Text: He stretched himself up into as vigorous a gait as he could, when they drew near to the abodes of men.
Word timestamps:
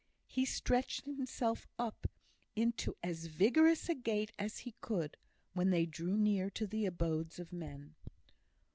He 0.25 0.45
stretched 0.45 1.05
himself 1.05 1.67
up 1.77 2.07
into 2.55 2.97
as 3.03 3.27
vigorous 3.27 3.87
a 3.87 3.93
gait 3.93 4.31
as 4.39 4.57
he 4.65 4.73
could, 4.81 5.15
when 5.53 5.69
they 5.69 5.85
drew 5.85 6.17
near 6.17 6.49
to 6.49 6.65
the 6.65 6.87
abodes 6.87 7.37
of 7.37 7.53
men. 7.53 7.93